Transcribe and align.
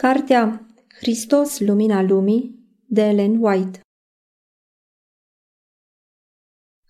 Cartea 0.00 0.66
Hristos, 0.98 1.58
Lumina 1.58 2.02
Lumii 2.02 2.58
de 2.86 3.00
Ellen 3.00 3.42
White. 3.42 3.80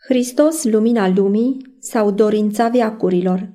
Hristos, 0.09 0.65
Lumina 0.65 1.09
Lumii 1.09 1.77
sau 1.79 2.11
Dorința 2.11 2.69
Viacurilor. 2.69 3.53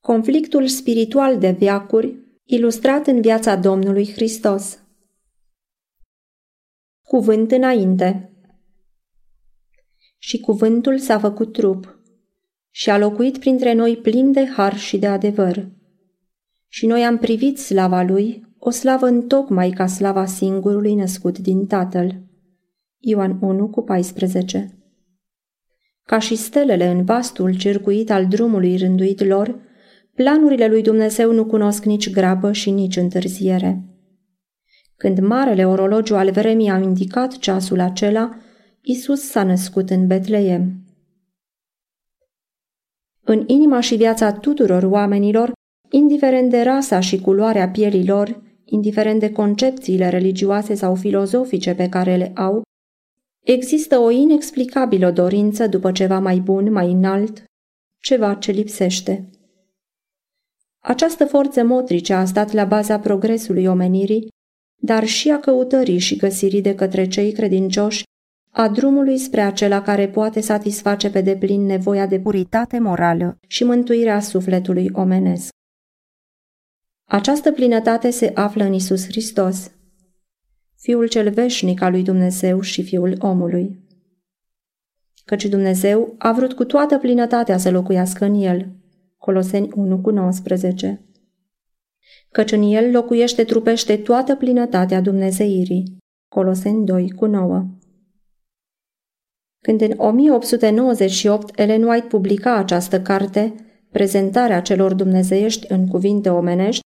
Conflictul 0.00 0.66
spiritual 0.68 1.38
de 1.38 1.50
viacuri 1.50 2.14
ilustrat 2.44 3.06
în 3.06 3.20
viața 3.20 3.56
Domnului 3.56 4.12
Hristos. 4.12 4.82
Cuvânt 7.02 7.50
înainte. 7.50 8.32
Și 10.18 10.40
cuvântul 10.40 10.98
s-a 10.98 11.18
făcut 11.18 11.52
trup 11.52 11.98
și 12.70 12.90
a 12.90 12.98
locuit 12.98 13.38
printre 13.38 13.72
noi 13.72 13.96
plin 13.96 14.32
de 14.32 14.46
har 14.46 14.76
și 14.76 14.98
de 14.98 15.06
adevăr 15.06 15.76
și 16.68 16.86
noi 16.86 17.04
am 17.04 17.18
privit 17.18 17.58
slava 17.58 18.02
lui, 18.02 18.46
o 18.58 18.70
slavă 18.70 19.06
întocmai 19.06 19.70
ca 19.70 19.86
slava 19.86 20.24
singurului 20.24 20.94
născut 20.94 21.38
din 21.38 21.66
Tatăl. 21.66 22.22
Ioan 22.98 23.38
1 23.40 23.68
cu 23.68 23.82
14 23.82 24.78
Ca 26.02 26.18
și 26.18 26.36
stelele 26.36 26.86
în 26.86 27.04
vastul 27.04 27.56
circuit 27.56 28.10
al 28.10 28.26
drumului 28.26 28.76
rânduit 28.76 29.24
lor, 29.24 29.58
planurile 30.14 30.66
lui 30.66 30.82
Dumnezeu 30.82 31.32
nu 31.32 31.46
cunosc 31.46 31.84
nici 31.84 32.10
grabă 32.10 32.52
și 32.52 32.70
nici 32.70 32.96
întârziere. 32.96 33.82
Când 34.96 35.18
marele 35.18 35.66
orologiu 35.66 36.16
al 36.16 36.30
vremii 36.30 36.70
a 36.70 36.78
indicat 36.78 37.38
ceasul 37.38 37.80
acela, 37.80 38.38
Isus 38.80 39.20
s-a 39.20 39.42
născut 39.42 39.90
în 39.90 40.06
Betleem. 40.06 40.82
În 43.20 43.44
inima 43.46 43.80
și 43.80 43.96
viața 43.96 44.32
tuturor 44.32 44.82
oamenilor 44.82 45.52
indiferent 45.90 46.50
de 46.50 46.62
rasa 46.62 47.00
și 47.00 47.20
culoarea 47.20 47.68
pielii 47.68 48.06
lor, 48.06 48.42
indiferent 48.64 49.20
de 49.20 49.32
concepțiile 49.32 50.08
religioase 50.08 50.74
sau 50.74 50.94
filozofice 50.94 51.74
pe 51.74 51.88
care 51.88 52.16
le 52.16 52.32
au, 52.34 52.62
există 53.44 53.98
o 53.98 54.10
inexplicabilă 54.10 55.10
dorință 55.10 55.66
după 55.66 55.92
ceva 55.92 56.18
mai 56.18 56.38
bun, 56.38 56.72
mai 56.72 56.90
înalt, 56.90 57.44
ceva 58.02 58.34
ce 58.34 58.52
lipsește. 58.52 59.30
Această 60.78 61.24
forță 61.24 61.64
motrice 61.64 62.12
a 62.12 62.24
stat 62.24 62.52
la 62.52 62.64
baza 62.64 62.98
progresului 62.98 63.66
omenirii, 63.66 64.28
dar 64.80 65.06
și 65.06 65.30
a 65.30 65.40
căutării 65.40 65.98
și 65.98 66.16
găsirii 66.16 66.62
de 66.62 66.74
către 66.74 67.08
cei 67.08 67.32
credincioși 67.32 68.02
a 68.50 68.68
drumului 68.68 69.18
spre 69.18 69.40
acela 69.40 69.82
care 69.82 70.08
poate 70.08 70.40
satisface 70.40 71.10
pe 71.10 71.20
deplin 71.20 71.66
nevoia 71.66 72.06
de 72.06 72.20
puritate 72.20 72.78
morală 72.78 73.38
și 73.46 73.64
mântuirea 73.64 74.20
sufletului 74.20 74.90
omenesc. 74.92 75.50
Această 77.10 77.52
plinătate 77.52 78.10
se 78.10 78.30
află 78.34 78.64
în 78.64 78.72
Isus 78.72 79.06
Hristos, 79.06 79.70
Fiul 80.76 81.08
cel 81.08 81.30
veșnic 81.30 81.80
al 81.80 81.90
lui 81.90 82.02
Dumnezeu 82.02 82.60
și 82.60 82.82
Fiul 82.82 83.16
omului. 83.18 83.86
Căci 85.24 85.44
Dumnezeu 85.44 86.14
a 86.18 86.32
vrut 86.32 86.52
cu 86.52 86.64
toată 86.64 86.98
plinătatea 86.98 87.58
să 87.58 87.70
locuiască 87.70 88.24
în 88.24 88.34
el. 88.34 88.72
Coloseni 89.16 89.68
1 89.74 90.00
cu 90.00 90.10
19 90.10 91.04
Căci 92.30 92.52
în 92.52 92.62
el 92.62 92.90
locuiește 92.90 93.44
trupește 93.44 93.96
toată 93.96 94.36
plinătatea 94.36 95.00
Dumnezeirii. 95.00 95.96
Coloseni 96.28 96.84
2 96.84 97.10
cu 97.10 97.26
9 97.26 97.66
Când 99.60 99.80
în 99.80 99.94
1898 99.96 101.58
Ellen 101.58 101.82
White 101.82 102.06
publica 102.06 102.54
această 102.54 103.00
carte, 103.00 103.54
Prezentarea 103.90 104.60
celor 104.60 104.94
dumnezeiești 104.94 105.72
în 105.72 105.86
cuvinte 105.86 106.28
omenești, 106.28 106.86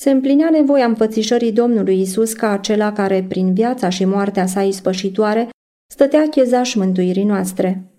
se 0.00 0.10
împlinea 0.10 0.50
nevoia 0.50 0.84
împățișării 0.84 1.52
Domnului 1.52 2.00
Isus 2.00 2.32
ca 2.32 2.50
acela 2.50 2.92
care, 2.92 3.24
prin 3.28 3.54
viața 3.54 3.88
și 3.88 4.04
moartea 4.04 4.46
sa 4.46 4.62
ispășitoare, 4.62 5.48
stătea 5.92 6.28
chezaș 6.28 6.74
mântuirii 6.74 7.24
noastre. 7.24 7.92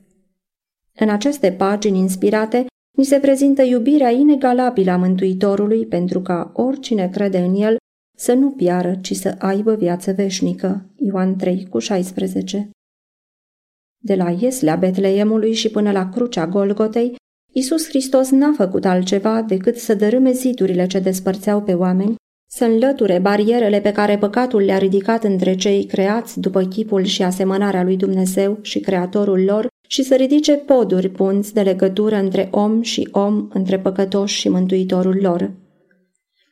În 0.96 1.10
aceste 1.10 1.52
pagini 1.52 1.98
inspirate, 1.98 2.66
ni 2.98 3.04
se 3.04 3.20
prezintă 3.20 3.62
iubirea 3.62 4.10
inegalabilă 4.10 4.92
a 4.92 4.98
Mântuitorului 4.98 5.86
pentru 5.86 6.22
ca 6.22 6.52
oricine 6.54 7.10
crede 7.10 7.38
în 7.38 7.56
el 7.56 7.78
să 8.18 8.34
nu 8.34 8.52
piară, 8.52 8.96
ci 9.02 9.14
să 9.14 9.36
aibă 9.40 9.76
viață 9.76 10.12
veșnică. 10.12 10.86
Ioan 10.96 11.36
3 11.36 11.68
cu 11.70 11.80
16 11.80 12.70
De 14.04 14.16
la 14.16 14.30
Ieslea 14.30 14.76
Betleemului 14.76 15.54
și 15.54 15.70
până 15.70 15.92
la 15.92 16.10
crucea 16.10 16.48
Golgotei, 16.48 17.16
Isus 17.60 17.88
Hristos 17.88 18.30
n-a 18.30 18.54
făcut 18.56 18.86
altceva 18.86 19.42
decât 19.42 19.78
să 19.78 19.94
dărâme 19.94 20.32
zidurile 20.32 20.88
ce 20.88 21.00
despărțeau 21.00 21.62
pe 21.62 21.74
oameni, 21.74 22.16
să 22.50 22.64
înlăture 22.66 23.20
barierele 23.20 23.82
pe 23.82 23.92
care 23.92 24.18
păcatul 24.18 24.62
le-a 24.62 24.78
ridicat 24.78 25.24
între 25.24 25.56
cei 25.56 25.84
creați 25.86 26.40
după 26.40 26.62
chipul 26.62 27.04
și 27.04 27.24
asemănarea 27.24 27.84
lui 27.84 27.98
Dumnezeu 27.98 28.58
și 28.62 28.80
Creatorul 28.80 29.44
lor 29.44 29.68
și 29.88 30.04
să 30.04 30.16
ridice 30.16 30.54
poduri 30.54 31.10
punți 31.10 31.54
de 31.54 31.62
legătură 31.62 32.16
între 32.16 32.48
om 32.52 32.82
și 32.82 33.08
om, 33.12 33.48
între 33.54 33.80
păcătoși 33.80 34.40
și 34.40 34.50
Mântuitorul 34.50 35.18
lor. 35.22 35.52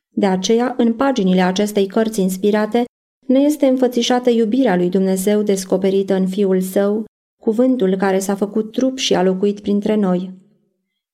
De 0.10 0.26
aceea, 0.26 0.74
în 0.78 0.94
paginile 0.94 1.42
acestei 1.42 1.86
cărți 1.86 2.22
inspirate, 2.22 2.84
ne 3.28 3.40
este 3.40 3.66
înfățișată 3.66 4.30
iubirea 4.30 4.76
lui 4.76 4.90
Dumnezeu 4.90 5.42
descoperită 5.42 6.14
în 6.14 6.28
Fiul 6.28 6.62
Său, 6.62 7.06
cuvântul 7.42 7.96
care 7.96 8.20
s-a 8.20 8.36
făcut 8.36 8.72
trup 8.72 8.98
și 8.98 9.16
a 9.16 9.24
locuit 9.24 9.60
printre 9.60 9.96
noi. 9.96 10.46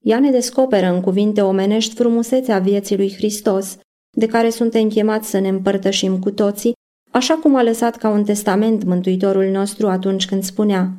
Ea 0.03 0.19
ne 0.19 0.31
descoperă 0.31 0.85
în 0.85 1.01
cuvinte 1.01 1.41
omenești 1.41 1.95
frumusețea 1.95 2.59
vieții 2.59 2.97
lui 2.97 3.13
Hristos, 3.13 3.77
de 4.17 4.25
care 4.25 4.49
suntem 4.49 4.89
chemați 4.89 5.29
să 5.29 5.39
ne 5.39 5.47
împărtășim 5.47 6.19
cu 6.19 6.31
toții, 6.31 6.73
așa 7.11 7.35
cum 7.35 7.55
a 7.55 7.63
lăsat 7.63 7.95
ca 7.95 8.09
un 8.09 8.23
testament 8.23 8.83
Mântuitorul 8.83 9.45
nostru 9.45 9.87
atunci 9.87 10.25
când 10.25 10.43
spunea 10.43 10.91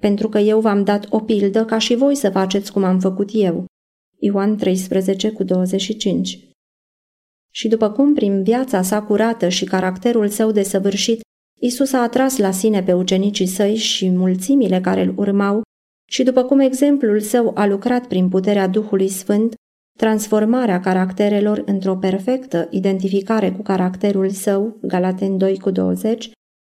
Pentru 0.00 0.28
că 0.28 0.38
eu 0.38 0.60
v-am 0.60 0.84
dat 0.84 1.06
o 1.10 1.20
pildă 1.20 1.64
ca 1.64 1.78
și 1.78 1.94
voi 1.94 2.14
să 2.14 2.30
faceți 2.30 2.72
cum 2.72 2.84
am 2.84 3.00
făcut 3.00 3.28
eu. 3.32 3.64
Ioan 4.18 4.56
13 4.56 5.30
cu 5.30 5.42
25 5.44 6.38
Și 7.50 7.68
după 7.68 7.90
cum 7.90 8.14
prin 8.14 8.42
viața 8.42 8.82
sa 8.82 9.02
curată 9.02 9.48
și 9.48 9.64
caracterul 9.64 10.28
său 10.28 10.50
desăvârșit, 10.50 11.20
Isus 11.60 11.92
a 11.92 12.02
atras 12.02 12.36
la 12.36 12.50
sine 12.50 12.82
pe 12.82 12.92
ucenicii 12.92 13.46
săi 13.46 13.76
și 13.76 14.08
mulțimile 14.10 14.80
care 14.80 15.02
îl 15.02 15.14
urmau, 15.16 15.62
și 16.14 16.22
după 16.22 16.42
cum 16.42 16.58
exemplul 16.58 17.20
său 17.20 17.50
a 17.54 17.66
lucrat 17.66 18.06
prin 18.06 18.28
puterea 18.28 18.68
Duhului 18.68 19.08
Sfânt, 19.08 19.54
transformarea 19.98 20.80
caracterelor 20.80 21.62
într-o 21.66 21.96
perfectă 21.96 22.68
identificare 22.70 23.52
cu 23.52 23.62
caracterul 23.62 24.30
său, 24.30 24.78
Galaten 24.82 25.38
2 25.38 25.58
cu 25.58 25.70
20, 25.70 26.30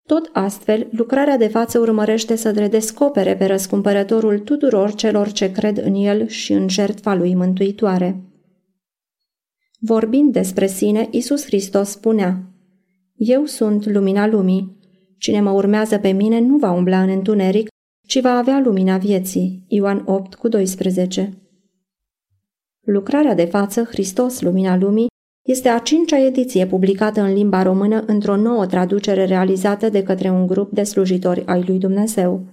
tot 0.09 0.31
astfel, 0.33 0.89
lucrarea 0.91 1.37
de 1.37 1.49
față 1.49 1.79
urmărește 1.79 2.37
să 2.37 2.51
redescopere 2.51 3.37
pe 3.37 3.45
răscumpărătorul 3.45 4.39
tuturor 4.39 4.95
celor 4.95 5.33
ce 5.33 5.53
cred 5.53 5.79
în 5.79 5.95
el 5.95 6.27
și 6.27 6.53
în 6.53 6.69
jertfa 6.69 7.15
lui 7.15 7.35
mântuitoare. 7.35 8.23
Vorbind 9.79 10.33
despre 10.33 10.67
sine, 10.67 11.09
Isus 11.11 11.45
Hristos 11.45 11.89
spunea, 11.89 12.43
Eu 13.15 13.45
sunt 13.45 13.87
lumina 13.87 14.27
lumii. 14.27 14.77
Cine 15.19 15.41
mă 15.41 15.51
urmează 15.51 15.99
pe 15.99 16.11
mine 16.11 16.41
nu 16.41 16.57
va 16.57 16.71
umbla 16.71 17.03
în 17.03 17.09
întuneric, 17.09 17.69
ci 18.07 18.21
va 18.21 18.31
avea 18.31 18.61
lumina 18.65 18.99
vieții. 18.99 19.65
Ioan 19.69 20.03
8 20.07 20.35
cu 20.35 20.49
12 20.49 21.39
Lucrarea 22.81 23.35
de 23.35 23.45
față, 23.45 23.83
Hristos, 23.83 24.41
Lumina 24.41 24.77
Lumii, 24.77 25.07
este 25.49 25.69
a 25.69 25.79
cincea 25.79 26.19
ediție 26.19 26.67
publicată 26.67 27.21
în 27.21 27.33
limba 27.33 27.63
română 27.63 28.05
într-o 28.07 28.37
nouă 28.37 28.67
traducere 28.67 29.25
realizată 29.25 29.89
de 29.89 30.03
către 30.03 30.31
un 30.31 30.47
grup 30.47 30.73
de 30.73 30.83
slujitori 30.83 31.47
ai 31.47 31.65
lui 31.67 31.79
Dumnezeu. 31.79 32.45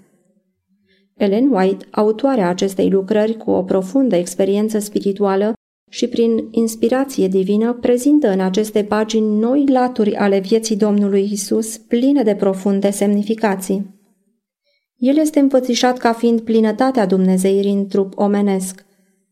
Ellen 1.14 1.52
White, 1.52 1.86
autoarea 1.92 2.50
acestei 2.50 2.90
lucrări 2.90 3.38
cu 3.38 3.52
o 3.52 3.64
profundă 3.64 4.16
experiență 4.16 4.80
spirituală 4.80 5.54
și 5.92 6.08
prin 6.08 6.48
inspirație 6.52 7.28
divină, 7.28 7.74
prezintă 7.74 8.32
în 8.32 8.40
aceste 8.40 8.84
pagini 8.84 9.40
noi 9.40 9.66
laturi 9.66 10.16
ale 10.16 10.40
vieții 10.40 10.76
Domnului 10.78 11.30
Isus, 11.32 11.78
pline 11.78 12.24
de 12.24 12.36
profunde 12.36 12.90
semnificații. 12.90 13.93
El 15.04 15.18
este 15.18 15.40
înfățișat 15.40 15.98
ca 15.98 16.14
fiind 16.14 16.42
plinătatea 16.42 17.06
Dumnezeirii 17.06 17.72
în 17.72 17.88
trup 17.88 18.18
omenesc, 18.18 18.86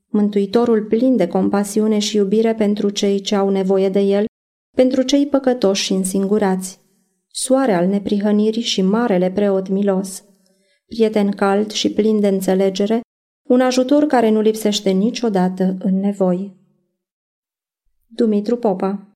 Mântuitorul 0.07 0.83
plin 0.83 1.15
de 1.15 1.27
compasiune 1.27 1.99
și 1.99 2.15
iubire 2.15 2.55
pentru 2.55 2.89
cei 2.89 3.19
ce 3.19 3.35
au 3.35 3.49
nevoie 3.49 3.89
de 3.89 3.99
el, 3.99 4.25
pentru 4.75 5.01
cei 5.01 5.27
păcătoși 5.27 5.83
și 5.83 5.93
însingurați, 5.93 6.79
soare 7.27 7.73
al 7.73 7.87
neprihănirii 7.87 8.61
și 8.61 8.81
marele 8.81 9.31
preot 9.31 9.67
milos, 9.67 10.23
prieten 10.85 11.31
cald 11.31 11.71
și 11.71 11.91
plin 11.91 12.19
de 12.19 12.27
înțelegere, 12.27 13.01
un 13.49 13.61
ajutor 13.61 14.05
care 14.05 14.29
nu 14.29 14.41
lipsește 14.41 14.89
niciodată 14.89 15.77
în 15.79 15.99
nevoi. 15.99 16.55
Dumitru 18.07 18.57
Popa 18.57 19.10